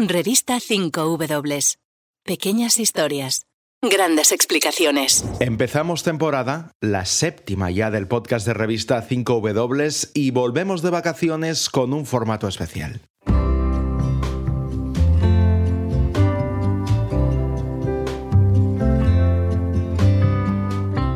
[0.00, 1.76] Revista 5W.
[2.24, 3.46] Pequeñas historias.
[3.82, 5.24] Grandes explicaciones.
[5.40, 11.92] Empezamos temporada, la séptima ya del podcast de revista 5W y volvemos de vacaciones con
[11.92, 13.00] un formato especial.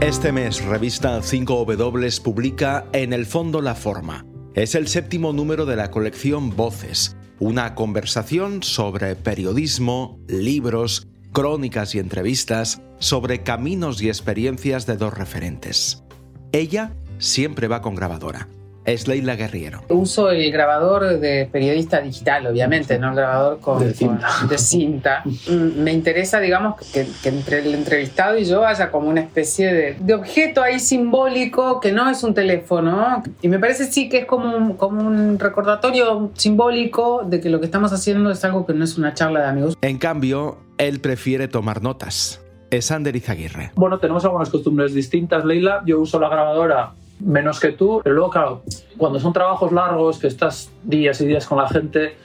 [0.00, 4.26] Este mes, revista 5W publica En el fondo la forma.
[4.54, 11.98] Es el séptimo número de la colección Voces, una conversación sobre periodismo, libros, crónicas y
[11.98, 16.04] entrevistas, sobre caminos y experiencias de dos referentes.
[16.52, 18.46] Ella siempre va con grabadora
[18.84, 19.82] es Leila Guerriero.
[19.88, 25.22] Uso el grabador de periodista digital, obviamente, no el grabador con, de cinta.
[25.24, 29.96] Mm, me interesa, digamos, que, entre el entrevistado y yo haya como una especie de,
[30.00, 33.22] de, objeto ahí simbólico que no es un teléfono.
[33.40, 37.60] Y me parece sí que es como un, como un recordatorio simbólico de que lo
[37.60, 39.76] que estamos haciendo es algo que no es una charla de amigos.
[39.80, 42.40] En cambio, él prefiere tomar notas.
[42.70, 43.70] Es Ander Izaguirre.
[43.74, 45.82] Bueno, tenemos algunas costumbres distintas, Leila.
[45.84, 48.00] Yo uso la grabadora menos que tú.
[48.02, 48.62] Pero luego, claro,
[48.96, 52.16] cuando son trabajos largos, que estás días y días con la gente,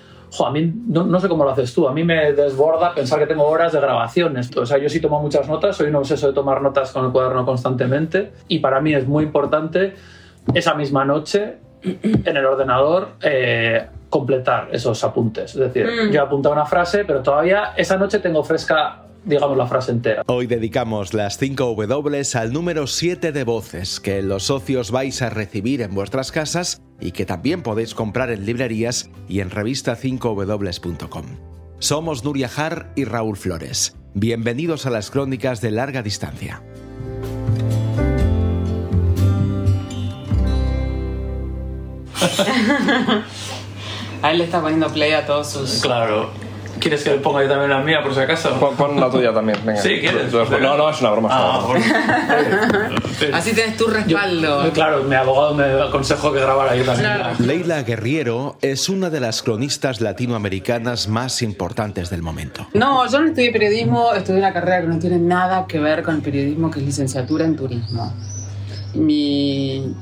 [0.46, 1.88] a mí no, sé cómo lo haces tú.
[1.88, 4.56] A mí me desborda pensar que tengo horas de grabaciones.
[4.56, 7.12] O sea, yo sí tomo muchas notas, soy un obseso de tomar notas con el
[7.12, 9.96] cuaderno constantemente y para mí es muy importante
[10.54, 15.56] esa misma noche en el ordenador eh, completar esos apuntes.
[15.56, 16.12] Es decir, mm.
[16.12, 20.24] yo he apuntado una frase, pero todavía esa noche tengo fresca digamos la frase entera.
[20.28, 25.30] Hoy dedicamos las 5 W al número 7 de voces que los socios vais a
[25.30, 31.26] recibir en vuestras casas y que también podéis comprar en librerías y en revista5w.com.
[31.80, 33.96] Somos Nuria Jar y Raúl Flores.
[34.14, 36.64] Bienvenidos a las crónicas de larga distancia.
[44.24, 45.82] a él le está poniendo play a todos sus...
[45.82, 46.47] Claro.
[46.80, 48.58] ¿Quieres que le ponga yo también la mía por si acaso?
[48.78, 49.82] Pon, la tuya también, venga.
[49.82, 50.32] Sí, ¿quieres?
[50.32, 51.30] No, no, es una broma.
[51.32, 51.66] Ah,
[53.34, 54.72] Así tienes tu respaldo.
[54.74, 57.12] claro, mi abogado me aconsejó que grabara yo también.
[57.40, 62.68] Leila Guerriero es una de las cronistas latinoamericanas más importantes del momento.
[62.74, 66.16] No, yo no estudié periodismo, estudié una carrera que no tiene nada que ver con
[66.16, 68.14] el periodismo, que es licenciatura en turismo.
[68.94, 69.94] Mi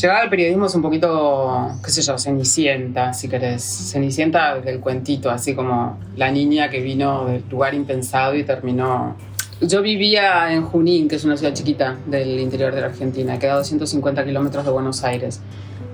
[0.00, 3.62] Llegar al periodismo es un poquito, qué sé yo, cenicienta, si querés.
[3.62, 9.16] Cenicienta del cuentito, así como la niña que vino del lugar impensado y terminó.
[9.60, 13.52] Yo vivía en Junín, que es una ciudad chiquita del interior de la Argentina, queda
[13.52, 15.40] a 250 kilómetros de Buenos Aires.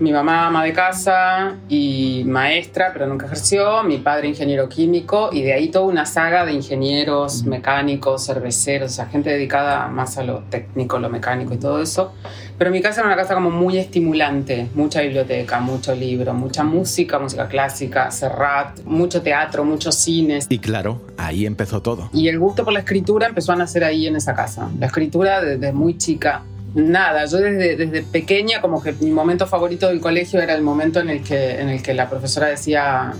[0.00, 3.82] Mi mamá ama de casa y maestra, pero nunca ejerció.
[3.82, 8.94] Mi padre ingeniero químico y de ahí toda una saga de ingenieros, mecánicos, cerveceros, o
[8.94, 12.14] sea, gente dedicada más a lo técnico, lo mecánico y todo eso.
[12.60, 17.18] Pero mi casa era una casa como muy estimulante, mucha biblioteca, mucho libro, mucha música,
[17.18, 20.44] música clásica, Serrat, mucho teatro, muchos cines.
[20.50, 22.10] Y claro, ahí empezó todo.
[22.12, 24.68] Y el gusto por la escritura empezó a nacer ahí en esa casa.
[24.78, 26.42] La escritura desde muy chica
[26.74, 31.00] nada, yo desde, desde, pequeña como que mi momento favorito del colegio era el momento
[31.00, 33.14] en el que, en el que la profesora decía,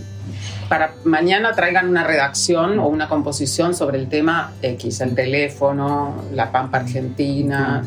[0.69, 6.53] para mañana traigan una redacción o una composición sobre el tema X, el teléfono, la
[6.53, 7.83] pampa argentina.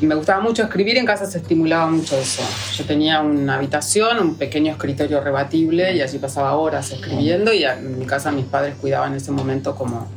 [0.00, 2.42] Me gustaba mucho escribir, en casa se estimulaba mucho eso.
[2.76, 7.98] Yo tenía una habitación, un pequeño escritorio rebatible y allí pasaba horas escribiendo y en
[7.98, 10.08] mi casa mis padres cuidaban en ese momento como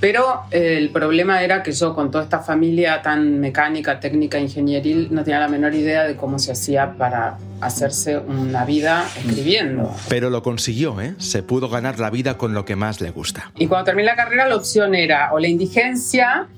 [0.00, 5.08] pero eh, el problema era que yo con toda esta familia tan mecánica, técnica, ingenieril,
[5.10, 9.94] no tenía la menor idea de cómo se hacía para hacerse una vida escribiendo.
[10.08, 11.14] Pero lo consiguió, ¿eh?
[11.18, 13.52] Se pudo ganar la vida con lo que más le gusta.
[13.58, 16.48] Y cuando terminé la carrera la opción era o la indigencia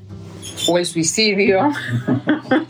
[0.68, 1.70] o el suicidio.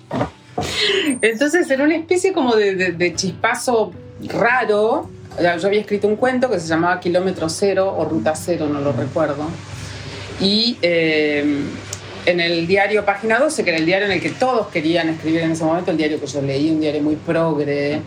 [1.20, 3.92] Entonces era una especie como de, de chispazo
[4.28, 5.08] raro.
[5.38, 8.92] Yo había escrito un cuento que se llamaba Kilómetro Cero o Ruta Cero, no lo
[8.92, 9.48] recuerdo
[10.42, 11.64] y eh,
[12.26, 15.42] en el diario Página 12, que era el diario en el que todos querían escribir
[15.42, 18.00] en ese momento, el diario que yo leí, un diario muy progre,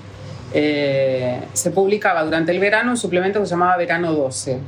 [0.53, 4.59] eh, se publicaba durante el verano un suplemento que se llamaba Verano 12.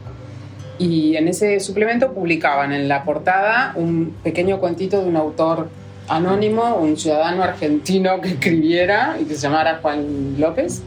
[0.79, 5.69] Y en ese suplemento publicaban en la portada un pequeño cuentito de un autor
[6.07, 10.81] anónimo, un ciudadano argentino que escribiera y que se llamara Juan López.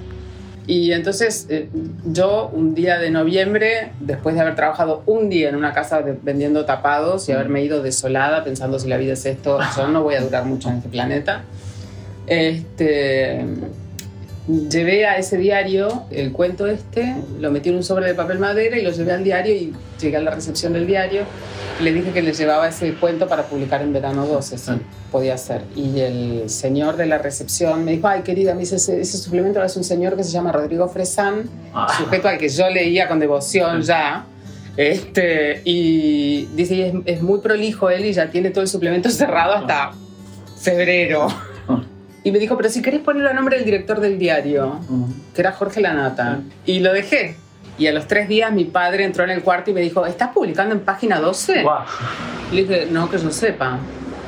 [0.66, 1.68] Y entonces eh,
[2.04, 6.64] yo un día de noviembre, después de haber trabajado un día en una casa vendiendo
[6.64, 10.20] tapados y haberme ido desolada pensando si la vida es esto, yo no voy a
[10.20, 11.42] durar mucho en este planeta,
[12.28, 13.44] este,
[14.68, 18.78] llevé a ese diario el cuento este, lo metí en un sobre de papel madera
[18.78, 21.22] y lo llevé al diario y llegué a la recepción del diario.
[21.78, 24.70] y Le dije que le llevaba ese cuento para publicar en verano 12, si
[25.10, 25.62] podía ser.
[25.76, 29.62] Y el señor de la recepción me dijo, ay querida, me dice, ese, ese suplemento
[29.62, 31.86] es un señor que se llama Rodrigo Fresán, Ah.
[31.96, 34.24] sujeto al que yo leía con devoción ya.
[34.76, 39.52] Este, y dice, es, es muy prolijo él y ya tiene todo el suplemento cerrado
[39.54, 39.92] hasta
[40.58, 41.28] febrero.
[42.22, 44.80] Y me dijo, pero si querés ponerlo a nombre del director del diario,
[45.34, 46.40] que era Jorge Lanata.
[46.66, 47.36] Y lo dejé.
[47.78, 50.30] Y a los tres días mi padre entró en el cuarto y me dijo, ¿estás
[50.30, 51.62] publicando en página 12?
[51.62, 51.84] Guau.
[52.52, 53.78] Le dije, no, que yo sepa.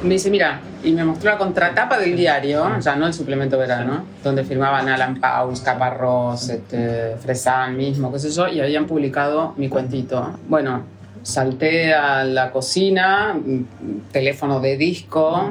[0.03, 4.05] Me dice, mira, y me mostró la contratapa del diario, ya no el suplemento verano,
[4.25, 9.69] donde firmaban Alan Paus, Caparrós, este, Fresán mismo, qué sé yo, y habían publicado mi
[9.69, 10.39] cuentito.
[10.49, 10.83] Bueno,
[11.23, 13.39] salté a la cocina,
[14.11, 15.51] teléfono de disco,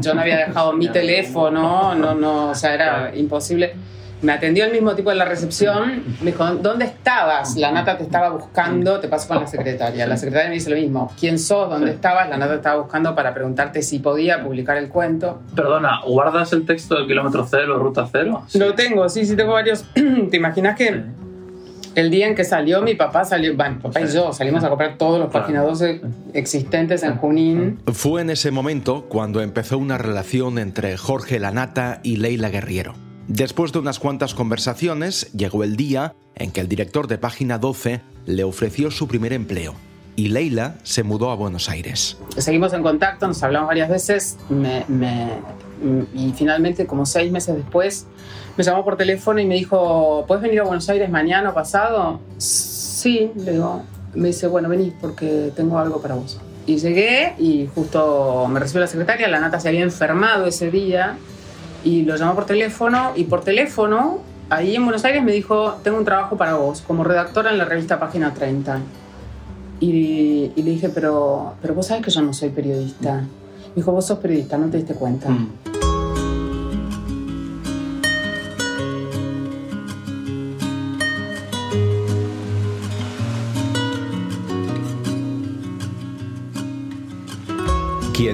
[0.00, 3.74] yo no había dejado mi teléfono, no, no, o sea, era imposible.
[4.22, 7.56] Me atendió el mismo tipo de la recepción, me dijo, ¿dónde estabas?
[7.56, 10.06] La nata te estaba buscando, te paso con la secretaria.
[10.06, 11.68] La secretaria me dice lo mismo, ¿quién sos?
[11.68, 12.28] ¿Dónde estabas?
[12.28, 15.42] La nata estaba buscando para preguntarte si podía publicar el cuento.
[15.56, 18.44] Perdona, ¿guardas el texto del kilómetro cero, ruta cero?
[18.54, 19.84] Lo tengo, sí, sí, tengo varios.
[20.30, 21.02] ¿Te imaginas que
[21.94, 24.68] el día en que salió mi papá salió, bueno, mi papá y yo salimos a
[24.68, 25.44] comprar todos los Claro.
[25.46, 26.00] páginas 12
[26.34, 27.78] existentes en Junín?
[27.92, 32.94] Fue en ese momento cuando empezó una relación entre Jorge Lanata y Leila Guerriero.
[33.28, 38.00] Después de unas cuantas conversaciones, llegó el día en que el director de Página 12
[38.26, 39.74] le ofreció su primer empleo
[40.16, 42.18] y Leila se mudó a Buenos Aires.
[42.36, 45.30] Seguimos en contacto, nos hablamos varias veces me- me-
[46.14, 48.06] y finalmente, como seis meses después,
[48.56, 52.20] me llamó por teléfono y me dijo, ¿puedes venir a Buenos Aires mañana o pasado?
[52.38, 53.82] Sí, le digo.
[54.14, 56.38] Me dice, bueno, vení porque tengo algo para vos.
[56.66, 61.16] Y llegué y justo me recibió la secretaria, la nata se había enfermado ese día
[61.82, 64.18] y lo llamó por teléfono y por teléfono,
[64.50, 67.64] ahí en Buenos Aires me dijo, tengo un trabajo para vos como redactora en la
[67.64, 68.80] revista Página 30.
[69.80, 73.14] Y, y le dije, pero, pero vos sabés que yo no soy periodista.
[73.14, 75.28] Me dijo, vos sos periodista, no te diste cuenta.
[75.28, 75.81] Mm.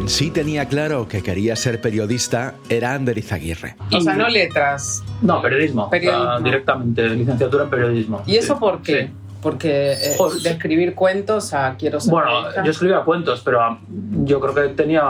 [0.09, 3.77] Quien sí tenía claro que quería ser periodista era Ander Izaguirre.
[3.95, 5.05] O sea, no letras.
[5.21, 5.91] No, periodismo.
[5.91, 6.25] Periodismo.
[6.25, 8.23] O sea, directamente, licenciatura en periodismo.
[8.25, 9.03] ¿Y eso Sí, por qué?
[9.09, 9.13] sí.
[9.43, 12.65] Porque eh, Pues- de escribir cuentos a quiero ser Bueno, periodista.
[12.65, 13.79] yo escribía cuentos, pero ah,
[14.25, 15.03] yo creo que tenía.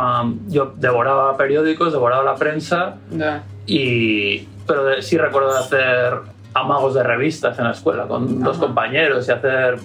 [0.49, 3.45] Yo devoraba periódicos, devoraba la prensa Ya.
[3.67, 4.49] y.
[4.67, 6.15] Pero de- sí recuerdo de hacer
[6.61, 9.79] amagos de revistas en la escuela con dos compañeros y hacer.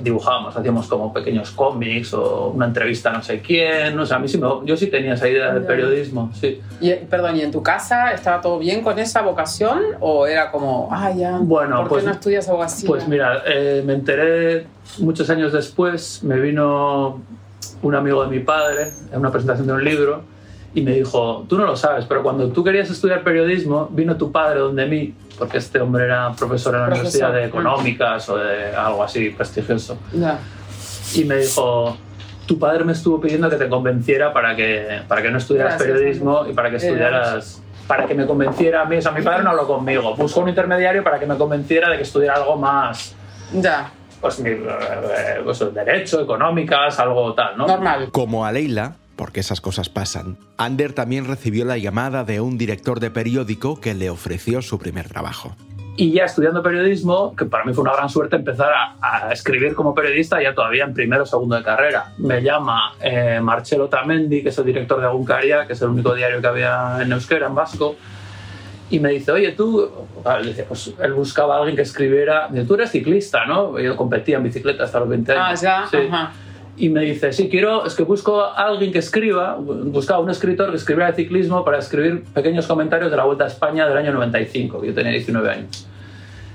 [0.00, 3.98] Dibujábamos, hacíamos como pequeños cómics o una entrevista a no sé quién.
[3.98, 5.66] O sea, a mí sí me, yo sí tenía esa idea Ya.
[5.66, 6.60] periodismo, sí.
[6.80, 9.80] Y, perdón, ¿y en tu casa estaba todo bien con esa vocación?
[10.00, 12.88] ¿O era como, ah, ya, Bueno, ¿por pues- qué no estudias abogacía?
[12.88, 14.66] Pues mira, eh, me enteré
[14.98, 17.20] muchos años después, me vino
[17.82, 20.22] un amigo de mi padre en una presentación de un libro
[20.74, 24.30] y me dijo, tú no lo sabes, pero cuando tú querías estudiar periodismo, vino tu
[24.30, 27.44] padre donde mí, porque este hombre era profesor en la Profesor, Universidad de.
[27.46, 30.38] Económicas o de algo así prestigioso, Ya.
[31.14, 31.96] y me dijo,
[32.46, 35.92] tu padre me estuvo pidiendo que te convenciera para que, para que no estudiaras Gracias,
[35.98, 37.62] periodismo y para que Eh, estudiaras...
[37.88, 40.48] Para que me convenciera a mí, o sea, mi padre no habló conmigo, buscó un
[40.48, 43.16] intermediario para que me convenciera de que estudiara algo más,
[43.52, 43.90] Ya,
[44.20, 47.66] pues, mi- eh, pues, derecho, económicas, algo tal, ¿no?
[47.66, 48.10] normal.
[48.12, 53.00] Como a Leila, porque esas cosas pasan, Ander también recibió la llamada de un director
[53.00, 55.54] de periódico que le ofreció su primer trabajo.
[55.98, 59.74] Y ya estudiando periodismo, que para mí fue una gran suerte empezar a, a escribir
[59.74, 62.14] como periodista ya todavía en primero o segundo de carrera.
[62.16, 66.14] Me llama eh, Marcelo Tamendi, que es el director de Aguncaria, que es el único
[66.14, 67.96] diario que había en euskera, en vasco,
[68.88, 69.86] y me dice, oye, tú,
[70.42, 73.78] dice, pues él buscaba a alguien que escribiera, dice, tú eres ciclista, ¿no?
[73.78, 75.60] Yo competía en bicicleta hasta los 20 Ah, años.
[75.60, 75.98] ya, Sí.
[76.10, 76.32] ajá.
[76.80, 80.70] Y me dice, sí, quiero, es que busco a alguien que escriba, buscaba un escritor
[80.70, 84.14] que escribiera de ciclismo para escribir pequeños comentarios de la Vuelta a España del año
[84.14, 85.86] 95, que yo tenía 19 años.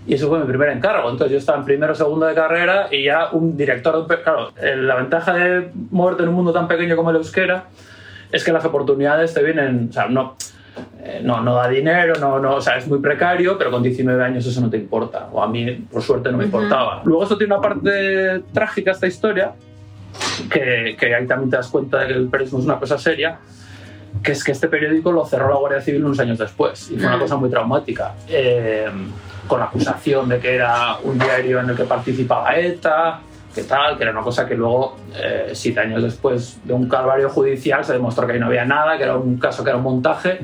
[0.08, 1.12] Y eso fue mi primer encargo.
[1.12, 4.08] Entonces yo estaba en primero o segundo de carrera y ya un director...
[4.24, 7.66] Claro, la ventaja de moverte en un mundo tan pequeño como el euskera
[8.32, 9.90] es que las oportunidades te vienen...
[9.92, 10.38] O sea, no,
[11.04, 14.24] eh, no, no da dinero, no, no, o sea, es muy precario, pero con 19
[14.24, 15.30] años eso no te importa.
[15.32, 17.04] O a mí, por suerte, no me importaba.
[17.06, 19.54] Luego esto tiene una parte trágica, esta historia,
[20.50, 23.40] que, que ahí también te das cuenta de que el periodismo es una cosa seria,
[24.24, 27.08] que es que este periódico lo cerró la Guardia Civil unos años después y fue
[27.08, 28.88] una cosa muy traumática, eh,
[29.48, 33.20] con la acusación de que era un diario en el que participaba ETA,
[33.54, 37.30] que tal, que era una cosa que luego, eh, siete años después de un calvario
[37.30, 39.84] judicial, se demostró que ahí no había nada, que era un caso que era un
[39.84, 40.40] montaje,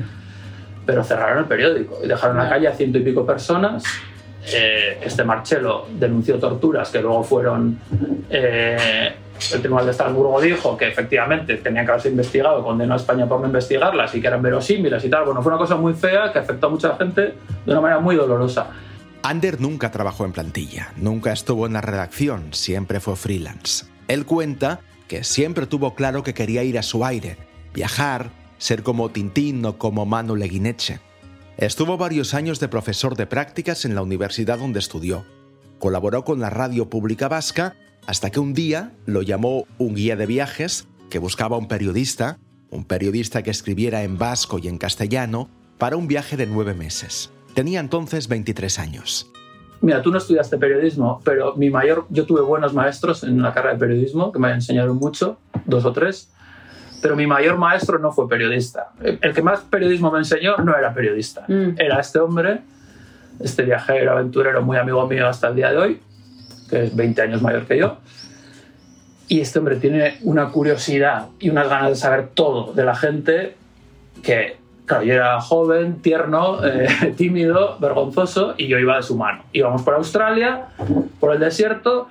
[0.86, 3.84] pero cerraron el periódico y dejaron en la calle a ciento y pico personas.
[4.52, 7.78] Eh, este Marcelo denunció torturas que luego fueron.
[8.30, 9.14] eh,
[9.52, 13.40] el Tribunal de Estrasburgo dijo que efectivamente tenían que haberse investigado, condenó a España por
[13.40, 15.24] no investigarlas y que eran verosímiles y tal.
[15.24, 17.34] Bueno, fue una cosa muy fea que afectó a mucha gente
[17.64, 18.68] de una manera muy dolorosa.
[19.22, 23.86] Ander nunca trabajó en plantilla, nunca estuvo en la redacción, siempre fue freelance.
[24.08, 27.36] Él cuenta que siempre tuvo claro que quería ir a su aire,
[27.72, 31.00] viajar, ser como Tintín o como Manu Leguineche.
[31.56, 35.24] Estuvo varios años de profesor de prácticas en la universidad donde estudió.
[35.78, 40.26] Colaboró con la radio pública vasca hasta que un día lo llamó un guía de
[40.26, 42.38] viajes que buscaba un periodista,
[42.70, 47.30] un periodista que escribiera en vasco y en castellano, para un viaje de nueve meses.
[47.54, 49.30] Tenía entonces 23 años.
[49.80, 53.74] Mira, tú no estudiaste periodismo, pero mi mayor, yo tuve buenos maestros en la carrera
[53.74, 56.30] de periodismo que me enseñaron mucho, dos o tres,
[57.02, 58.92] pero mi mayor maestro no fue periodista.
[59.02, 61.74] El que más periodismo me enseñó no era periodista, Mm.
[61.78, 62.60] era este hombre,
[63.40, 66.00] este viajero, aventurero, muy amigo mío hasta el día de hoy,
[66.72, 67.98] que es 20 años mayor que yo.
[69.28, 73.56] Y este hombre tiene una curiosidad y unas ganas de saber todo de la gente
[74.22, 79.44] que, claro, yo era joven, tierno, eh, tímido, vergonzoso y yo iba de su mano.
[79.52, 80.68] Íbamos por Australia,
[81.20, 82.08] por el desierto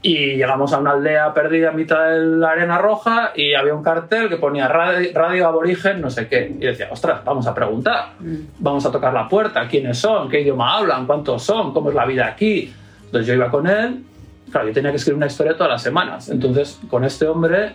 [0.00, 3.82] y llegamos a una aldea perdida a mitad de la arena roja y había un
[3.82, 6.56] cartel que ponía radio, radio aborigen, no sé qué.
[6.58, 8.12] Y decía, ostras, vamos a preguntar,
[8.58, 12.06] vamos a tocar la puerta, quiénes son, qué idioma hablan, cuántos son, cómo es la
[12.06, 12.72] vida aquí.
[13.08, 14.04] Entonces yo iba con él,
[14.52, 16.28] claro, yo tenía que escribir una historia todas las semanas.
[16.28, 17.74] Entonces con este hombre,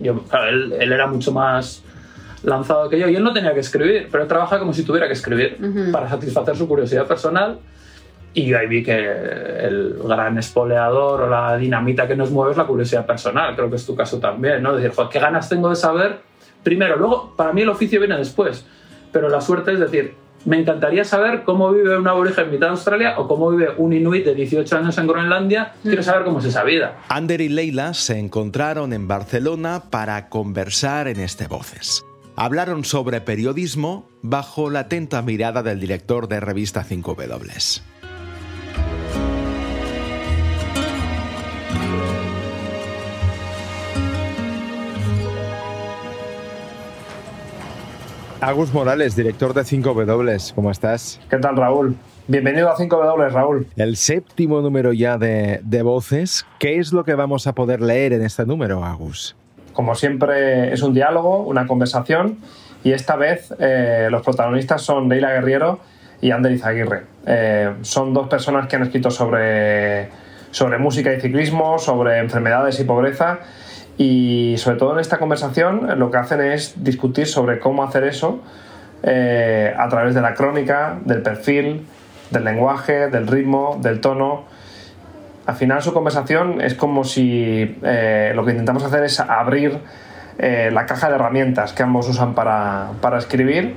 [0.00, 1.82] yo, claro, él, él era mucho más
[2.44, 5.06] lanzado que yo y él no tenía que escribir, pero él trabaja como si tuviera
[5.06, 5.90] que escribir Ujú.
[5.90, 7.58] para satisfacer su curiosidad personal.
[8.36, 12.56] Y yo ahí vi que el gran espoleador o la dinamita que nos mueve es
[12.56, 13.54] la curiosidad personal.
[13.54, 14.74] Creo que es tu caso también, ¿no?
[14.74, 16.18] Decir, joder, qué ganas tengo de saber.
[16.64, 18.66] Primero, luego, para mí el oficio viene después.
[19.12, 22.72] Pero la suerte es decir, me encantaría saber cómo vive un aborigen en mitad de
[22.72, 25.72] Australia o cómo vive un inuit de 18 años en Groenlandia.
[25.82, 26.98] Quiero saber cómo es esa vida.
[27.08, 32.04] Ander y Leila se encontraron en Barcelona para conversar en este Voces.
[32.36, 37.82] Hablaron sobre periodismo bajo la atenta mirada del director de revista 5W.
[48.44, 51.18] Agus Morales, director de 5W, ¿cómo estás?
[51.30, 51.96] ¿Qué tal, Raúl?
[52.28, 53.66] Bienvenido a 5W, Raúl.
[53.74, 56.44] El séptimo número ya de, de Voces.
[56.58, 59.34] ¿Qué es lo que vamos a poder leer en este número, Agus?
[59.72, 62.36] Como siempre, es un diálogo, una conversación,
[62.84, 65.80] y esta vez eh, los protagonistas son Leila Guerriero
[66.20, 67.04] y Ander Izaguirre.
[67.26, 70.10] Eh, son dos personas que han escrito sobre,
[70.50, 73.38] sobre música y ciclismo, sobre enfermedades y pobreza,
[73.96, 78.04] y sobre todo en esta conversación eh, lo que hacen es discutir sobre cómo hacer
[78.04, 78.40] eso
[79.02, 81.86] eh, a través de la crónica, del perfil,
[82.30, 84.44] del lenguaje, del ritmo, del tono.
[85.46, 89.78] Al final su conversación es como si eh, lo que intentamos hacer es abrir
[90.36, 93.76] la caja de herramientas que ambos usan para, para escribir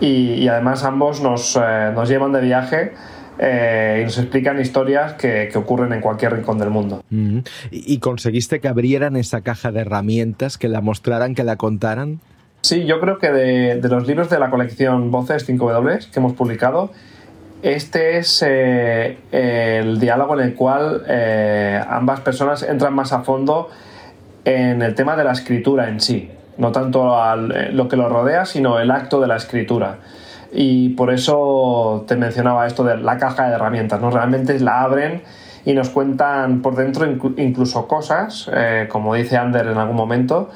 [0.00, 1.58] y, y además ambos nos,
[1.96, 2.92] nos llevan de viaje
[3.38, 7.02] eh, y nos explican historias que, que ocurren en cualquier rincón del mundo.
[7.10, 7.38] Mm.
[7.70, 12.20] ¿Y y conseguiste que abrieran esa caja de herramientas, que la mostraran, que la contaran?
[12.62, 16.32] Sí, yo creo que de, de los libros de la colección Voces 5W que hemos
[16.32, 16.90] publicado,
[17.62, 23.70] este es eh, el diálogo en el cual eh, ambas personas entran más a fondo
[24.44, 28.08] en el tema de la escritura en sí, no tanto al- eh, lo que lo
[28.08, 29.98] rodea, sino el acto de la escritura.
[30.52, 34.10] Y por eso te mencionaba esto de la caja de herramientas, ¿no?
[34.10, 35.22] Realmente la abren
[35.64, 40.50] y nos cuentan por dentro inclu- incluso cosas, eh, como dice Ander en algún momento,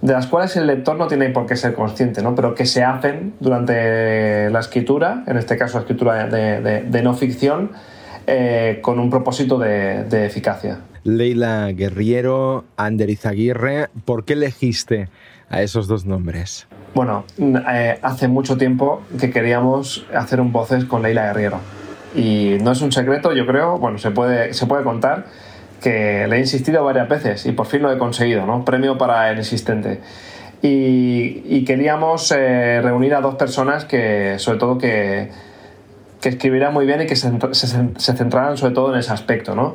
[0.00, 2.34] de las cuales el lector no tiene por qué ser consciente, ¿no?
[2.34, 7.70] pero que se hacen durante la escritura, en este caso la escritura de no ficción,
[8.26, 10.78] eh, con un propósito de, de eficacia.
[11.04, 15.08] Leila Guerriero, Ander Izaguirre, ¿por qué elegiste
[15.52, 16.66] a esos dos nombres?
[16.94, 21.60] Bueno, eh, hace mucho tiempo que queríamos hacer un voces con Leila Guerriero.
[22.14, 25.26] Y no es un secreto, yo creo, bueno, se puede, se puede contar
[25.80, 28.64] que le he insistido varias veces y por fin lo he conseguido, ¿no?
[28.64, 30.00] Premio para el insistente.
[30.62, 35.30] Y, y queríamos eh, reunir a dos personas que, sobre todo, que,
[36.20, 37.66] que escribieran muy bien y que se, se,
[37.96, 39.74] se centraran sobre todo en ese aspecto, ¿no?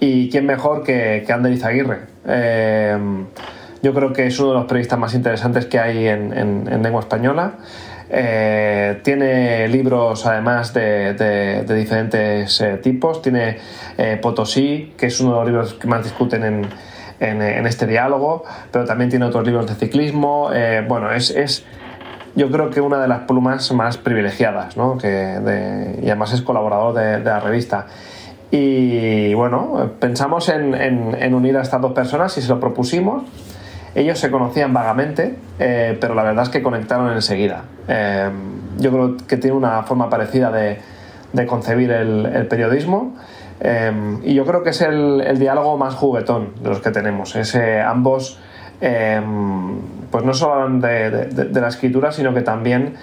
[0.00, 2.00] Y quién mejor que, que Ander Izaguirre.
[2.26, 2.98] Eh,
[3.82, 6.82] yo creo que es uno de los periodistas más interesantes que hay en, en- en
[6.82, 7.54] lengua española.
[8.10, 13.20] Eh, tiene libros además de, diferentes eh, tipos.
[13.22, 13.58] Tiene
[13.98, 16.66] eh, Potosí, que es uno de los libros que más discuten en,
[17.66, 20.50] este diálogo, pero también tiene otros libros de ciclismo.
[20.88, 21.64] Bueno, es, es
[22.36, 24.96] yo creo que una de las plumas más privilegiadas, ¿no?
[24.96, 27.86] que y además es colaborador de, la revista.
[28.52, 33.24] Y bueno, pensamos en, en, unir a estas dos personas y se lo propusimos.
[33.94, 37.62] Ellos se conocían vagamente, eh, pero la verdad es que conectaron enseguida.
[37.88, 38.30] Eh,
[38.78, 40.78] yo creo que tiene una forma parecida de,
[41.32, 43.16] de concebir el, periodismo.
[43.60, 47.34] Eh, y yo creo que es el, diálogo más juguetón de los que tenemos.
[47.36, 48.40] Es ambos
[48.80, 52.94] pues no solo hablan de, la escritura, sino que también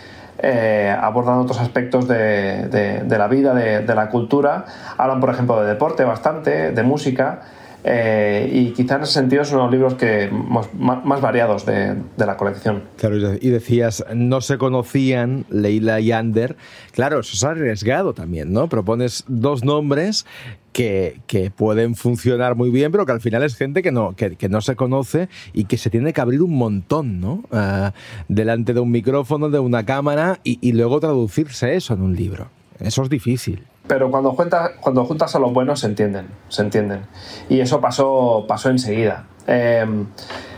[1.01, 4.65] abordan otros aspectos de, la vida, de, la cultura.
[4.97, 7.41] Hablan, por ejemplo, de deporte bastante, de música.
[7.87, 12.81] Eh, y quizá en ese sentido son los libros que más, variados de, la colección.
[12.97, 16.55] Claro, y decías, no se conocían Leila y Ander.
[16.93, 18.67] Claro, eso es arriesgado también, ¿no?
[18.69, 20.25] Propones dos nombres
[20.73, 24.35] que, que, pueden funcionar muy bien, pero que al final es gente que no, que,
[24.35, 27.43] que no se conoce y que se tiene que abrir un montón, ¿no?
[27.51, 27.91] Uh,
[28.27, 32.47] delante de un micrófono, de una cámara y luego traducirse eso en un libro.
[32.79, 37.05] Eso es difícil pero cuando juntas, cuando juntas a los buenos se entienden, se entienden.
[37.49, 39.25] Y eso pasó, pasó enseguida.
[39.47, 40.07] Em,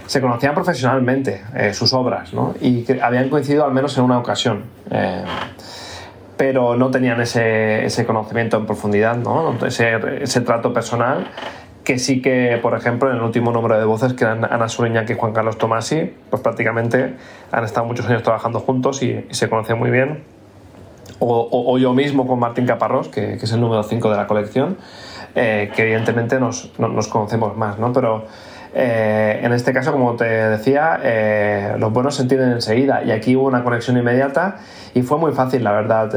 [0.06, 2.56] se conocían profesionalmente eh, sus obras, ¿no?
[2.62, 4.64] Y que habían coincidido al menos en una ocasión.
[4.90, 5.26] Em,
[6.38, 9.58] pero no tenían ese, ese, conocimiento en profundidad, ¿no?
[9.66, 11.28] Ese, ese, trato personal
[11.84, 15.06] que sí que, por ejemplo, en el último número de voces, que eran Ana Suriña
[15.08, 17.16] y Juan Carlos Tomasi, pues prácticamente
[17.52, 20.37] han estado muchos años trabajando juntos y, y se conocen muy bien
[21.20, 24.78] o, yo mismo con Martín Caparrós, que, es el número 5 de la colección,
[25.36, 27.94] eh, que evidentemente nos, nos, conocemos más, ¿no?
[27.94, 28.26] Pero
[28.74, 33.36] eh, en este caso, como te decía, eh, los buenos se entienden enseguida y aquí
[33.36, 34.58] hubo una conexión inmediata
[34.94, 36.08] y fue muy fácil, la verdad,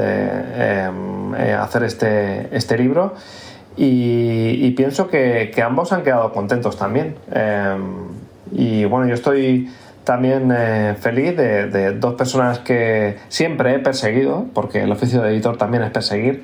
[1.61, 3.15] hacer este, este libro
[3.77, 7.17] y, pienso que, ambos han quedado contentos también.
[8.53, 9.71] y bueno, yo estoy
[10.11, 15.57] también eh, feliz de, dos personas que siempre he perseguido, porque el oficio de editor
[15.57, 16.43] también es perseguir,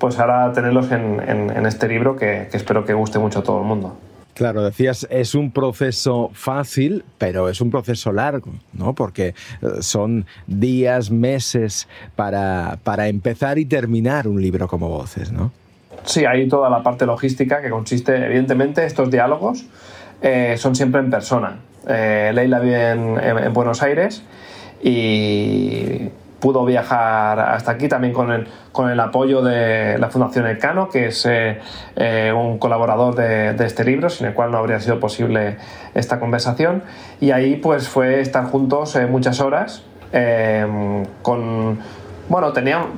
[0.00, 3.96] pues ahora tenerlos en, este libro que, espero que guste mucho a todo el mundo.
[4.34, 8.94] Claro, decías, es un proceso fácil, pero es un proceso largo, ¿no?
[8.94, 9.34] Porque eh,
[9.78, 15.52] son días, meses para, para empezar y terminar un libro como Voces, ¿no?
[16.02, 19.66] Sí, hay toda la parte logística que consiste, evidentemente, estos diálogos
[20.20, 21.60] eh, son siempre en persona.
[21.86, 24.22] Eh, Leila vive en, Buenos Aires
[24.82, 26.08] y
[26.40, 31.06] pudo viajar hasta aquí también con el, con el apoyo de la Fundación Elcano, que
[31.06, 31.58] es eh,
[31.96, 35.56] eh, un colaborador de, este libro, sin el cual no habría sido posible
[35.94, 36.82] esta conversación.
[37.20, 39.84] Y ahí pues fue estar juntos muchas horas
[41.22, 41.78] con...
[42.26, 42.52] Bueno,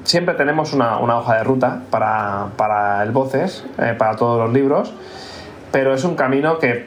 [0.04, 3.64] siempre tenemos una, hoja de ruta para, para el Voces,
[3.98, 4.92] para todos los libros,
[5.72, 6.86] pero es un camino que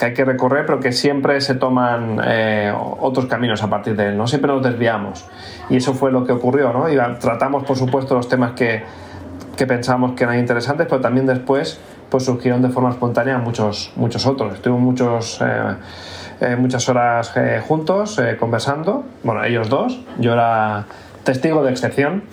[0.00, 4.08] que hay que recorrer, pero que siempre se toman eh, otros caminos a partir de
[4.08, 4.26] él, ¿no?
[4.26, 5.26] Siempre nos desviamos.
[5.68, 6.86] Y eso fue lo que ocurrió, ¿no?
[7.18, 8.82] Tratamos, por supuesto, los temas que,
[9.58, 14.26] que pensamos que eran interesantes, pero también después pues surgieron de forma espontánea muchos, muchos
[14.26, 14.54] otros.
[14.54, 15.76] Estuvimos muchos, eh,
[16.40, 17.34] eh, muchas horas
[17.68, 20.86] juntos conversando, bueno, ellos dos, yo era
[21.24, 22.24] testigo de excepción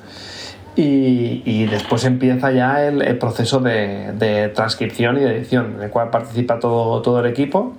[0.80, 6.60] y, después empieza ya el, proceso de, transcripción y de edición, en el cual participa
[6.60, 7.74] todo, todo el equipo,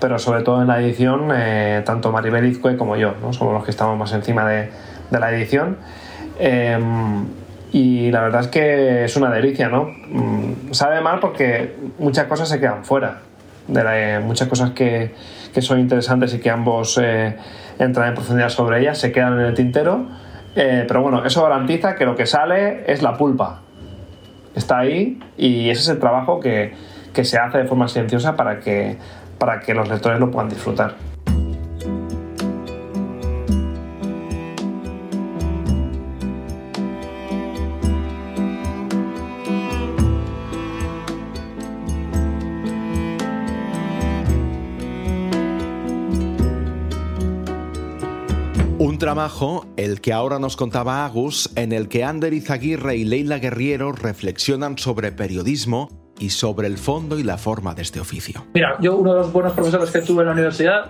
[0.00, 3.32] pero sobre todo en la edición, eh, tanto Maribel Izcue como yo, ¿no?
[3.32, 4.68] somos los que estamos más encima de,
[5.10, 5.78] la edición.
[6.38, 7.24] Em,
[7.72, 9.84] y la verdad es que es una delicia, ¿no?
[10.10, 13.20] Mm, sabe mal porque muchas cosas se quedan fuera,
[13.66, 15.14] de muchas cosas que,
[15.54, 17.36] que, son interesantes y que ambos eh,
[17.78, 20.06] entran en profundidad sobre ellas se quedan en el tintero
[20.56, 23.60] eh, pero bueno, eso garantiza que lo que sale es la pulpa.
[24.54, 26.72] Está ahí y ese es el trabajo que,
[27.12, 28.96] que se hace de forma silenciosa para que,
[29.38, 30.94] para que los lectores lo puedan disfrutar.
[49.06, 53.92] Trabajo, el que ahora nos contaba Agus, en el que Ander Izaguirre y Leila Guerriero
[53.92, 55.88] reflexionan sobre periodismo
[56.18, 58.44] y sobre el fondo y la forma de este oficio.
[58.52, 60.86] Mira, yo uno de los buenos profesores que tuve en la universidad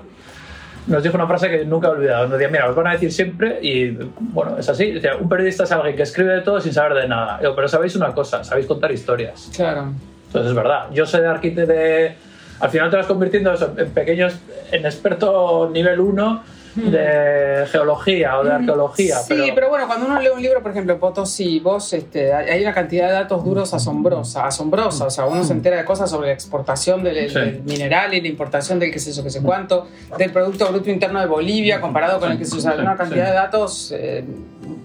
[0.87, 2.22] nos dijo una frase que nunca he olvidado.
[2.22, 5.72] Nos decía, mira, os van a decir siempre, y bueno, es así, un periodista es
[5.72, 7.38] alguien que escribe de todo sin saber de nada.
[7.55, 9.50] pero sabéis una cosa, sabéis contar historias.
[9.55, 9.92] Claro.
[10.29, 10.87] Entonces es verdad.
[10.90, 12.14] Yo soy de arquitecto de...
[12.61, 14.38] Al final te vas convirtiendo en pequeños,
[14.72, 19.17] en experto nivel 1 de geología o de arqueología.
[19.19, 19.69] Sí, pero...
[19.69, 23.15] bueno, cuando uno lee un libro, por ejemplo, Potosí, vos, este, hay una cantidad de
[23.15, 25.07] datos duros asombrosa, asombrosa.
[25.07, 28.79] O sea, uno se entera de cosas sobre la exportación del, mineral y la importación
[28.79, 32.33] del qué sé yo, qué sé cuánto, del Producto Bruto Interno de Bolivia comparado con
[32.33, 32.75] el que se usa.
[32.77, 34.25] Una cantidad de datos eh,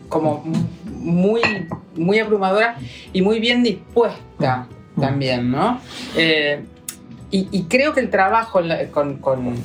[0.08, 0.43] como
[0.86, 1.41] muy,
[1.95, 2.77] muy abrumadora
[3.12, 4.67] y muy bien dispuesta
[4.99, 5.82] también, ¿no?
[6.15, 6.63] Eh,
[7.33, 9.55] y, creo que el trabajo con, con,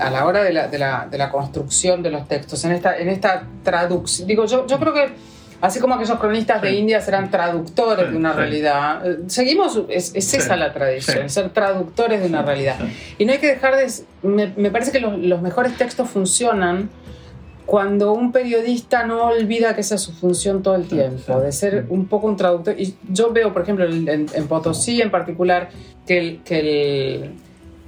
[0.00, 2.96] a la hora de la, de, la, de la, construcción de los textos, en esta,
[2.98, 5.12] en esta traducción, digo, yo, yo creo que
[5.60, 10.56] así como aquellos cronistas de India serán traductores de una realidad, eh, seguimos, es, esa
[10.56, 12.76] la tradición, ser traductores de una realidad.
[13.16, 13.86] Y no hay que dejar de,
[14.22, 16.90] me, me parece que los, los mejores textos funcionan
[17.66, 21.86] cuando un periodista no olvida que esa es su función todo el tiempo, de ser
[21.88, 22.78] un poco un traductor.
[22.78, 25.70] Y yo veo, por ejemplo, en, Potosí en particular,
[26.06, 27.30] que el, que el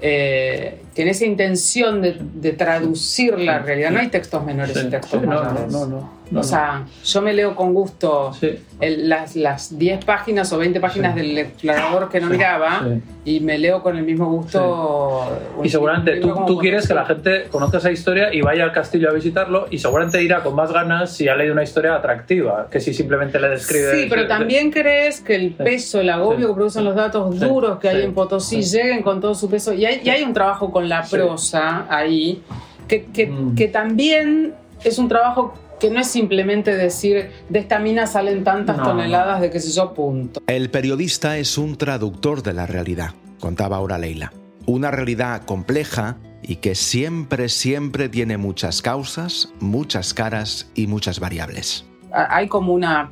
[0.01, 3.91] eh, tiene esa intención de, traducir la realidad.
[3.91, 5.71] No hay textos menores y textos mayores.
[5.71, 8.33] No, no, no, o sea, yo me leo con gusto
[8.81, 12.85] las, las 10 páginas o 20 páginas del explorador que no miraba
[13.25, 15.39] y me leo con el mismo gusto.
[15.63, 19.11] Y seguramente tú, tú quieres que la gente conozca esa historia y vaya al castillo
[19.11, 22.81] a visitarlo y seguramente irá con más ganas si ha leído una historia atractiva que
[22.81, 24.03] si simplemente le describe.
[24.03, 27.89] Sí, pero también crees que el peso, el agobio que producen los datos duros que
[27.89, 29.73] hay en Potosí lleguen con todo su peso.
[29.73, 32.43] Y hay, y hay un trabajo con la prosa ahí
[32.89, 33.55] que, que, mm.
[33.55, 38.83] que también es un trabajo que no es simplemente decir de esta mina salen tantas
[38.83, 40.41] toneladas de qué sé yo, punto.
[40.47, 44.33] El periodista es un traductor de la realidad, contaba ahora Leila.
[44.67, 51.85] Una realidad compleja y que siempre, siempre tiene muchas causas, muchas caras y muchas variables.
[52.13, 53.11] Hay como una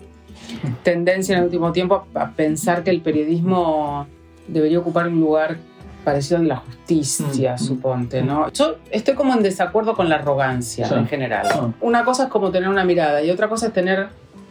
[0.82, 4.06] tendencia en el último tiempo a pensar que el periodismo
[4.48, 5.58] debería ocupar un lugar
[6.04, 8.22] parecido en la justicia, mm, suponte.
[8.22, 8.50] ¿no?
[8.52, 11.46] Yo estoy como en desacuerdo con la arrogancia en general.
[11.50, 11.70] Ah.
[11.80, 14.08] Una cosa es como tener una mirada y otra cosa es tener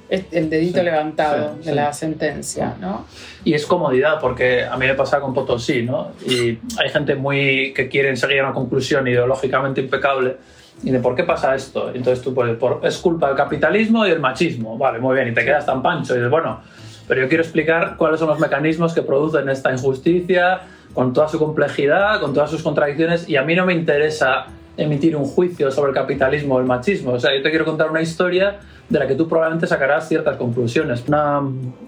[0.10, 3.06] el dedito levantado de la sentencia, ¿no?
[3.44, 6.12] Y es comodidad, porque a mí me pasa con Potosí, ¿no?
[6.28, 10.38] Y hay gente muy que quiere seguir una conclusión ideológicamente impecable
[10.84, 11.90] y de por qué pasa esto.
[11.94, 14.78] Entonces tú pones, por, es culpa del capitalismo y del machismo.
[14.78, 16.62] Vale, muy bien, y te quedas tan pancho y dices, bueno,
[17.08, 20.62] pero yo quiero explicar cuáles son los mecanismos que producen esta injusticia,
[20.94, 24.46] con toda su complejidad, con todas sus contradicciones, y a mí no me interesa
[24.78, 27.12] emitir un juicio sobre el capitalismo o el machismo.
[27.12, 30.38] O sea, yo te quiero contar una historia de la que tú probablemente sacarás ciertas
[30.38, 31.04] conclusiones.
[31.08, 31.42] Una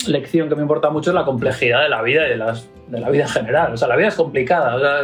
[0.08, 3.00] lección que me importa mucho es la complejidad de la vida y de, las, de
[3.00, 3.74] la vida en general.
[3.74, 4.76] O sea, la vida es complicada.
[4.76, 5.00] O sea,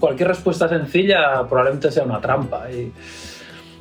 [0.00, 2.70] cualquier respuesta sencilla probablemente sea una trampa.
[2.70, 2.92] Y,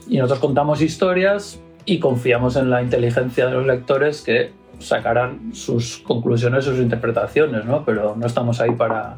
[0.07, 5.99] y nosotros contamos historias y confiamos en la inteligencia de los lectores que sacarán sus
[5.99, 7.85] conclusiones, sus interpretaciones, ¿no?
[7.85, 9.17] Pero no estamos ahí para,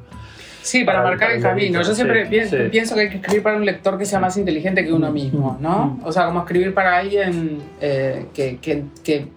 [0.68, 1.82] Sí, para, marcar el camino.
[1.82, 4.92] Yo siempre pienso, que hay que escribir para un lector que sea más inteligente que
[4.92, 5.98] uno mismo, ¿no?
[6.04, 9.28] O sea, como escribir para alguien eh, que, que,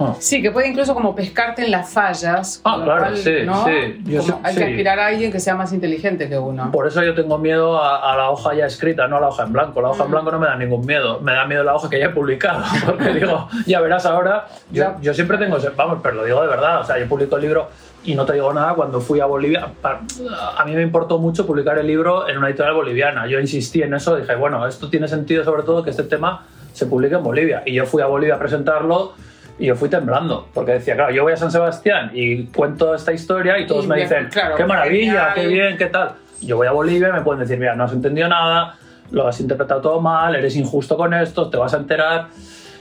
[0.00, 0.16] ah.
[0.18, 2.60] Sí, que puede incluso como pescarte en las fallas.
[2.64, 4.32] Ah, claro, sí, sí.
[4.42, 6.72] hay que aspirar a alguien que sea más inteligente que uno.
[6.72, 9.52] Por eso yo tengo miedo a, la hoja ya escrita, no a la hoja en
[9.52, 9.80] blanco.
[9.80, 10.12] La hoja en mm.
[10.12, 11.20] blanco no me da ningún miedo.
[11.20, 12.64] Me da miedo la hoja que ya he publicado.
[12.86, 14.48] Porque digo, ya verás ahora.
[14.72, 16.80] Yo, yo siempre tengo, vamos, pero lo digo de verdad.
[16.80, 17.68] O sea, yo publico el libro
[18.04, 21.78] y no te digo nada, cuando fui a Bolivia, a mí me importó mucho publicar
[21.78, 23.26] el libro en una editorial boliviana.
[23.26, 26.86] Yo insistí en eso, dije, bueno, esto tiene sentido sobre todo que este tema se
[26.86, 27.62] publique en Bolivia.
[27.66, 29.14] Y yo fui a Bolivia a presentarlo
[29.58, 33.12] y yo fui temblando, porque decía, claro, yo voy a San Sebastián y cuento esta
[33.12, 36.12] historia y todos me dicen, qué maravilla, qué bien, qué tal.
[36.42, 38.76] Yo voy a Bolivia y me pueden decir, mira, no has entendido nada,
[39.10, 42.28] lo has interpretado todo mal, eres injusto con esto, te vas a enterar.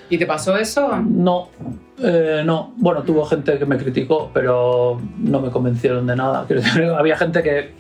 [0.09, 0.97] ¿Y te pasó eso?
[0.97, 1.49] No,
[2.01, 2.73] eh, no.
[2.77, 6.45] Bueno, tuvo gente que me criticó, pero no me convencieron de nada.
[6.97, 7.73] Había gente que,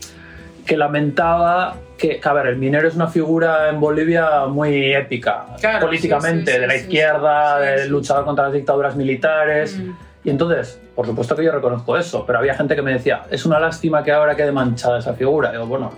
[0.65, 5.45] que lamentaba que, a ver, el minero es una figura en Bolivia muy épica,
[5.79, 9.77] políticamente, de la izquierda, del luchador contra las dictaduras militares.
[9.77, 9.91] Mm.
[10.25, 13.45] Y entonces, por supuesto que yo reconozco eso, pero había gente que me decía, es
[13.45, 15.51] una lástima que ahora quede manchada esa figura.
[15.51, 15.91] Digo, bueno,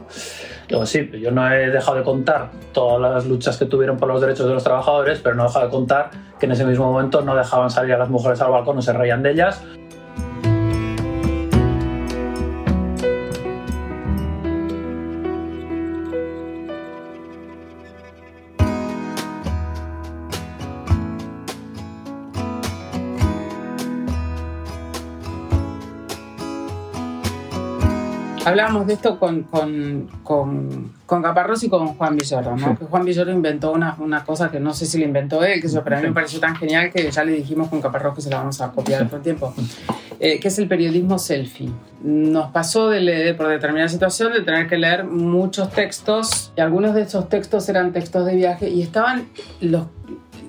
[0.68, 4.20] digo, sí, yo no he dejado de contar todas las luchas que tuvieron por los
[4.20, 7.22] derechos de los trabajadores, pero no he dejado de contar que en ese mismo momento
[7.22, 9.64] no dejaban salir a las mujeres al balcón, no se reían de ellas,
[28.48, 32.78] Hablábamos de esto con, con, con, con Caparrós y con Juan Villoro, ¿no?
[32.78, 35.68] Que Juan Villoro inventó una, una cosa que no sé si la inventó él, que
[35.68, 38.22] eso, pero a mí me pareció tan genial que ya le dijimos con Caparrós que
[38.22, 39.54] se la vamos a copiar todo el tiempo,
[40.20, 41.72] eh, que es el periodismo selfie.
[42.04, 46.96] Nos pasó de leer, por determinada situación, de tener que leer muchos textos, y algunos
[46.96, 49.28] de esos textos eran textos de viaje, y estaban
[49.62, 49.88] los,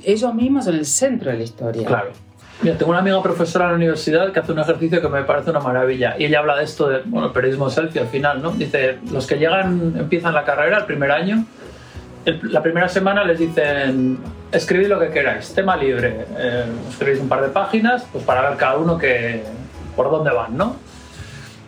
[0.05, 1.87] ellos mismos en el centro de la historia.
[1.87, 2.28] Claro.
[2.62, 5.51] Mira, tengo una amiga profesora en la universidad que hace un ejercicio que me parece
[5.51, 8.51] una maravilla y ella habla de esto de, bueno, periodismo selfie al final, ¿no?
[8.51, 11.44] Dice, los que llegan, empiezan la carrera el primer año,
[12.25, 14.18] el- la primera semana les dicen,
[14.51, 18.59] escribid lo que queráis, tema libre, eh, escribís un par de páginas, pues para ver
[18.59, 19.44] cada uno que,
[19.94, 20.77] por dónde van, ¿no?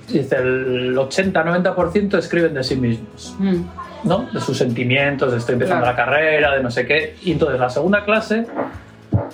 [0.09, 3.37] Dice, el 80-90% escriben de sí mismos.
[3.38, 3.62] Mm.
[4.03, 4.26] ¿no?
[4.33, 5.96] De sus sentimientos, de estoy empezando Claro.
[5.98, 7.16] la carrera, de no sé qué.
[7.22, 8.46] Y entonces la segunda clase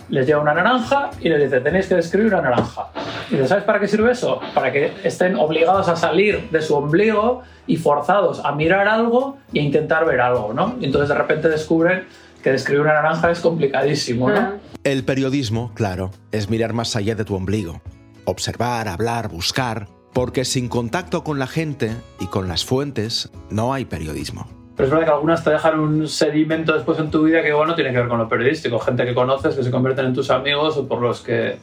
[0.09, 2.89] les lleva una naranja y les dice, tenéis que describir una naranja.
[3.31, 4.41] Y ¿sabes para qué sirve eso?
[4.55, 9.61] Para que estén obligados a salir de su ombligo y forzados a mirar algo e
[9.61, 10.77] intentar ver algo, ¿no?
[10.81, 12.05] Y entonces de repente descubren
[12.43, 14.39] que describir una naranja es complicadísimo, ¿no?
[14.39, 14.53] Ah.
[14.85, 17.81] El periodismo, claro, es mirar más allá de tu ombligo.
[18.25, 23.85] Observar, hablar, buscar, porque sin contacto con la gente y con las fuentes no hay
[23.85, 24.56] periodismo.
[24.77, 27.67] Pero es verdad que algunas te dejan un sedimento después en tu vida que igual
[27.69, 28.79] no tiene que ver con lo periodístico.
[28.79, 31.59] Gente que conoces, que se convierten en tus amigos o por los que...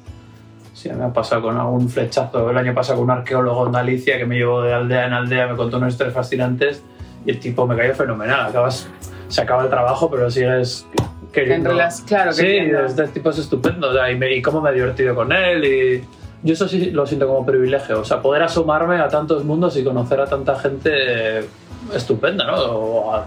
[0.74, 2.50] Sí, me ha pasado con algún flechazo.
[2.50, 5.48] El año pasado con un arqueólogo en Galicia que me llevó de aldea en aldea,
[5.48, 6.84] me contó unas historias fascinantes
[7.26, 8.48] y el tipo me cayó fenomenal.
[8.48, 8.90] Acabas,
[9.28, 10.88] se acaba el trabajo, pero sigues
[11.32, 11.70] queriendo...
[11.70, 12.84] En relas- claro, sí, queriendo.
[12.84, 13.90] este tipo es estupendo.
[13.92, 16.04] O sea, y, me- y cómo me he divertido con él y...
[16.46, 19.84] Yo eso sí lo siento como privilegio, o sea, poder asomarme a tantos mundos y
[19.86, 21.48] conocer a tanta gente
[21.96, 22.54] estupenda, ¿no?
[22.58, 23.24] O,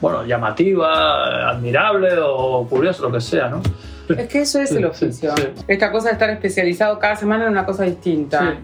[0.00, 3.60] bueno, llamativa, admirable o curiosa, lo que sea, ¿no?
[4.16, 5.36] Es que eso es el Sí, oficio.
[5.36, 8.56] sí, Esta cosa de estar especializado cada semana en una cosa distinta.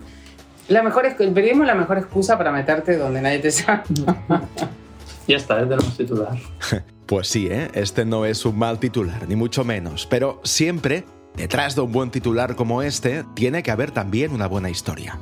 [0.69, 3.83] La mejor es, el periodismo es la mejor excusa para meterte donde nadie te sabe.
[5.29, 6.37] Ya está, ya tenemos titular.
[7.07, 7.69] Pues sí, ¿eh?
[7.75, 11.05] este no es un mal titular, ni mucho menos, pero siempre,
[11.37, 15.17] detrás de un buen titular como este, tiene que haber también una buena historia.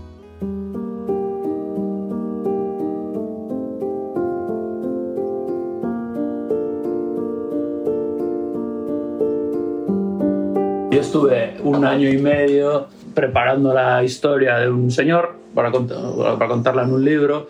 [11.15, 16.83] Estuve un año y medio preparando la historia de un señor para, cont- para contarla
[16.83, 17.47] en un libro.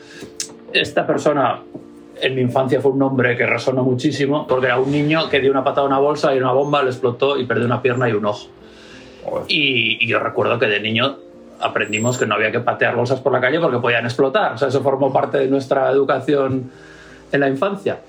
[0.71, 1.63] Esta persona
[2.21, 5.51] en mi infancia fue un nombre que resonó muchísimo porque era un niño que dio
[5.51, 8.13] una patada a una bolsa y una bomba le explotó y perdió una pierna y
[8.13, 8.49] un ojo.
[9.49, 11.17] Y, y yo recuerdo que de niño
[11.59, 14.53] aprendimos que no había que patear bolsas por la calle porque podían explotar.
[14.53, 16.71] O sea, eso formó parte de nuestra educación
[17.33, 18.01] en la infancia.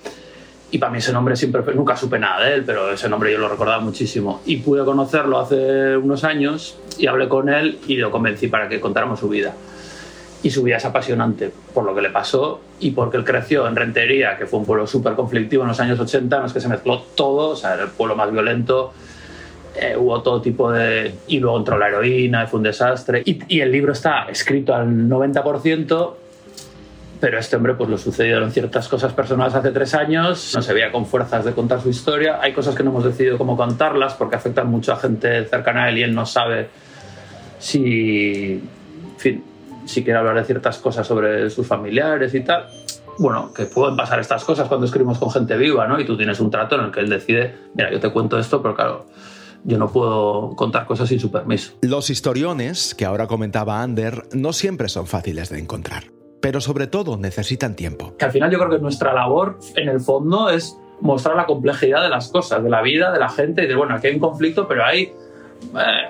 [0.71, 3.31] Y para mí ese nombre siempre, fue- nunca supe nada de él, pero ese nombre
[3.31, 4.41] yo lo recordaba muchísimo.
[4.45, 8.79] Y pude conocerlo hace unos años y hablé con él y lo convencí para que
[8.79, 9.53] contáramos su vida.
[10.43, 13.75] Y su vida es apasionante por lo que le pasó y porque él creció en
[13.75, 16.67] Rentería, que fue un pueblo súper conflictivo en los años 80, en los que se
[16.67, 18.91] mezcló todo, o sea, era el pueblo más violento,
[19.75, 21.15] eh, hubo todo tipo de...
[21.27, 23.23] Y luego entró la heroína fue un desastre.
[23.25, 26.13] Y, y el libro está escrito al 90%,
[27.19, 30.91] pero este hombre pues lo sucedieron ciertas cosas personales hace tres años, no se veía
[30.91, 34.35] con fuerzas de contar su historia, hay cosas que no hemos decidido cómo contarlas porque
[34.35, 36.69] afectan mucho a gente cercana a él y él no sabe
[37.59, 38.61] si,
[39.17, 39.43] fin,
[39.85, 42.67] si quiere hablar de ciertas cosas sobre sus familiares y tal.
[43.17, 45.99] Bueno, que pueden pasar estas cosas cuando escribimos con gente viva, ¿no?
[45.99, 48.61] Y tú tienes un trato en el que él decide, mira, yo te cuento esto,
[48.61, 49.05] pero claro,
[49.63, 51.73] yo no puedo contar cosas sin su permiso.
[51.81, 56.03] Los historiones, que ahora comentaba Ander, no siempre son fáciles de encontrar,
[56.45, 58.15] pero sobre todo necesitan tiempo.
[58.19, 62.03] que al final yo creo que nuestra labor en el fondo es mostrar la complejidad
[62.03, 64.19] de las cosas, de la vida, de la gente y de, bueno, aquí hay un
[64.19, 65.13] conflicto, pero hay, eh,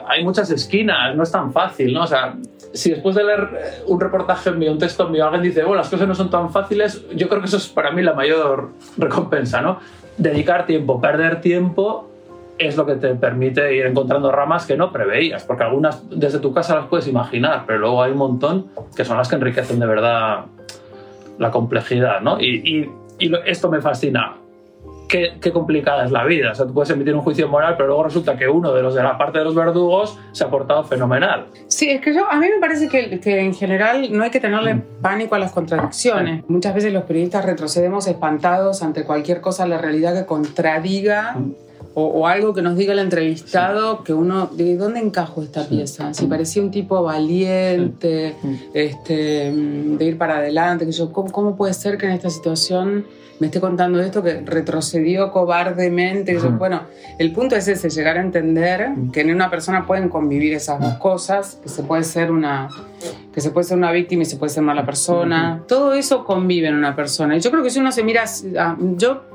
[0.05, 2.03] hay muchas esquinas, no es tan fácil, ¿no?
[2.03, 2.35] O sea,
[2.73, 5.89] si después de leer eh, un reportaje mío, un texto mío, alguien dice, bueno, las
[5.89, 9.61] cosas no son tan fáciles, yo creo que eso es para mí la mayor recompensa,
[9.61, 9.79] ¿no?
[10.17, 12.09] Dedicar tiempo, perder tiempo
[12.57, 16.53] es lo que te permite ir encontrando ramas que no preveías, porque algunas desde tu
[16.53, 19.85] casa las puedes imaginar, pero luego hay un montón que son las que enriquecen de
[19.85, 20.45] verdad
[21.37, 22.39] la complejidad, ¿no?
[22.39, 22.89] Y, y-
[23.19, 24.37] y lo- esto me fascina.
[25.07, 26.51] Qué, qué complicada es la vida.
[26.51, 28.95] O sea, tú puedes emitir un juicio moral, pero luego resulta que uno de los
[28.95, 31.45] de la parte de los verdugos se ha portado fenomenal.
[31.67, 34.39] Sí, es que yo, a mí me parece que, que en general no hay que
[34.39, 36.43] tenerle pánico a las contradicciones.
[36.49, 41.35] Muchas veces los periodistas retrocedemos espantados ante cualquier cosa, la realidad que contradiga
[41.97, 46.27] o, algo que nos diga el entrevistado que uno de dónde encajo esta pieza si
[46.27, 48.35] parecía un tipo valiente
[48.73, 53.05] este de ir para adelante que yo ¿cómo, puede ser que en esta situación
[53.39, 56.81] me esté contando esto que retrocedió cobardemente bueno
[57.17, 60.95] el punto es ese llegar a entender que en una persona pueden convivir esas dos
[60.95, 62.67] cosas que se puede ser una
[63.33, 65.61] que se puede ser una víctima y se puede ser mala persona.
[65.67, 67.35] Todo eso convive en una persona.
[67.35, 68.23] Y yo creo que si uno se mira
[68.95, 69.34] yo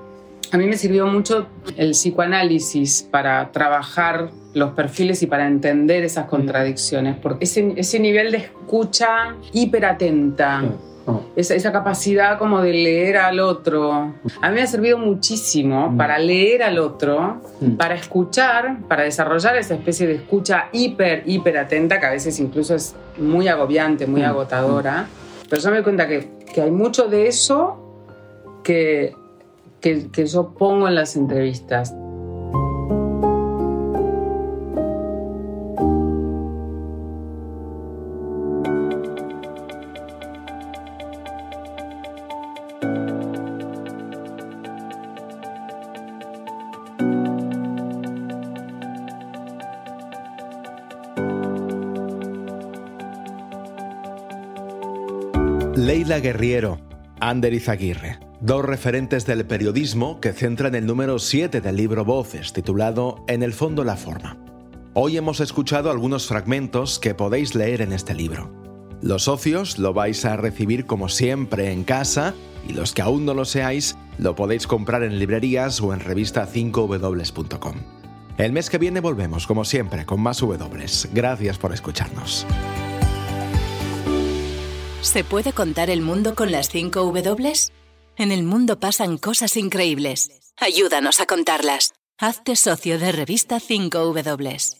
[0.53, 6.27] a mí me sirvió mucho el psicoanálisis para trabajar los perfiles y para entender esas
[6.27, 10.65] contradicciones, porque ese, ese nivel de escucha hiperatenta,
[11.37, 13.93] esa, esa, capacidad como de leer al otro,
[14.41, 17.41] a mí me ha servido muchísimo para leer al otro,
[17.79, 22.75] para escuchar, para desarrollar esa especie de escucha hiper, hiper atenta, que a veces incluso
[22.75, 25.07] es muy agobiante, muy agotadora.
[25.49, 27.77] Pero yo me doy cuenta que, que hay mucho de eso
[28.63, 29.15] que
[29.81, 31.95] que, que yo pongo en las entrevistas.
[55.91, 56.79] Leila Guerriero,
[57.21, 58.30] Ander Izaguirre.
[58.43, 63.53] Dos referentes del periodismo que centran el número 7 del libro Voces, titulado En el
[63.53, 64.39] fondo la forma.
[64.95, 68.51] Hoy hemos escuchado algunos fragmentos que podéis leer en este libro.
[69.03, 72.33] Los socios lo vais a recibir como siempre en casa
[72.67, 76.49] y los que aún no lo seáis lo podéis comprar en librerías o en revista
[76.51, 77.75] 5w.com.
[78.39, 80.87] El mes que viene volvemos como siempre con más W.
[81.13, 82.47] Gracias por escucharnos.
[85.03, 87.70] ¿Se puede contar el mundo con las 5 W?
[88.21, 90.29] En el mundo pasan cosas increíbles.
[90.59, 91.95] Ayúdanos a contarlas.
[92.19, 94.80] Hazte socio de revista 5W.